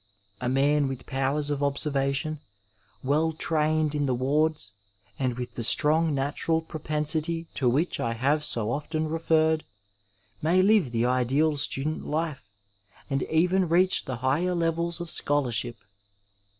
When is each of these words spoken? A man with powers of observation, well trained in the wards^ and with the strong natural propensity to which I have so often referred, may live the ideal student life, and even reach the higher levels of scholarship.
A 0.39 0.49
man 0.49 0.87
with 0.87 1.05
powers 1.05 1.51
of 1.51 1.61
observation, 1.61 2.39
well 3.03 3.31
trained 3.33 3.93
in 3.93 4.07
the 4.07 4.15
wards^ 4.15 4.71
and 5.19 5.37
with 5.37 5.53
the 5.53 5.63
strong 5.63 6.15
natural 6.15 6.59
propensity 6.59 7.45
to 7.53 7.69
which 7.69 7.99
I 7.99 8.13
have 8.13 8.43
so 8.43 8.71
often 8.71 9.07
referred, 9.07 9.63
may 10.41 10.59
live 10.63 10.89
the 10.91 11.05
ideal 11.05 11.55
student 11.55 12.07
life, 12.07 12.43
and 13.11 13.21
even 13.29 13.69
reach 13.69 14.05
the 14.05 14.15
higher 14.25 14.55
levels 14.55 15.01
of 15.01 15.11
scholarship. 15.11 15.75